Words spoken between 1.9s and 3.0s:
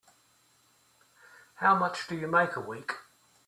do you make a week?